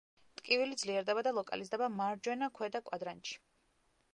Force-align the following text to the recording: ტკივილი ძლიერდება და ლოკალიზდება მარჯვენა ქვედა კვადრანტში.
ტკივილი 0.39 0.77
ძლიერდება 0.83 1.23
და 1.27 1.33
ლოკალიზდება 1.39 1.91
მარჯვენა 1.99 2.51
ქვედა 2.57 2.83
კვადრანტში. 2.89 3.37